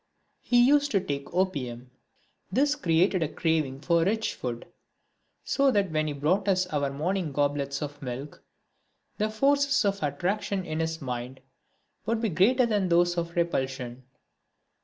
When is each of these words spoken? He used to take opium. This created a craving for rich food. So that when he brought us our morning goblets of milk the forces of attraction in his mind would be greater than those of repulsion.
He 0.41 0.65
used 0.65 0.89
to 0.93 0.99
take 0.99 1.31
opium. 1.31 1.91
This 2.51 2.73
created 2.75 3.21
a 3.21 3.27
craving 3.29 3.81
for 3.81 4.03
rich 4.03 4.33
food. 4.33 4.65
So 5.43 5.69
that 5.69 5.91
when 5.91 6.07
he 6.07 6.13
brought 6.13 6.47
us 6.47 6.65
our 6.65 6.89
morning 6.89 7.31
goblets 7.31 7.83
of 7.83 8.01
milk 8.01 8.41
the 9.19 9.29
forces 9.29 9.85
of 9.85 10.01
attraction 10.01 10.65
in 10.65 10.79
his 10.79 11.03
mind 11.03 11.39
would 12.07 12.19
be 12.19 12.29
greater 12.29 12.65
than 12.65 12.89
those 12.89 13.15
of 13.15 13.35
repulsion. 13.35 14.01